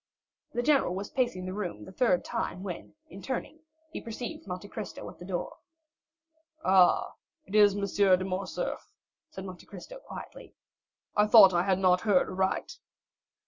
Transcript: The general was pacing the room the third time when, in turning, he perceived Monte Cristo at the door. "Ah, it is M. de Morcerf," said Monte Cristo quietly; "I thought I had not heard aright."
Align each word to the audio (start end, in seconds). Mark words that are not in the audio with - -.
The 0.53 0.63
general 0.63 0.95
was 0.95 1.11
pacing 1.11 1.45
the 1.45 1.53
room 1.53 1.85
the 1.85 1.91
third 1.91 2.25
time 2.25 2.63
when, 2.63 2.95
in 3.07 3.21
turning, 3.21 3.59
he 3.91 4.01
perceived 4.01 4.47
Monte 4.47 4.67
Cristo 4.67 5.07
at 5.11 5.19
the 5.19 5.25
door. 5.25 5.57
"Ah, 6.65 7.13
it 7.45 7.53
is 7.53 7.75
M. 7.75 7.83
de 7.85 8.25
Morcerf," 8.25 8.91
said 9.29 9.45
Monte 9.45 9.67
Cristo 9.67 9.99
quietly; 9.99 10.55
"I 11.15 11.27
thought 11.27 11.53
I 11.53 11.61
had 11.61 11.77
not 11.77 12.01
heard 12.01 12.27
aright." 12.29 12.79